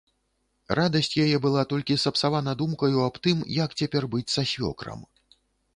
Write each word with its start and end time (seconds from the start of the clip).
Радасць 0.79 1.09
яе 1.25 1.37
была 1.45 1.65
толькі 1.73 1.99
сапсавана 2.05 2.51
думкаю 2.63 2.97
аб 3.11 3.21
тым, 3.29 3.45
як 3.63 3.69
цяпер 3.83 4.03
быць 4.17 4.29
са 4.39 4.49
свёкрам. 4.55 4.99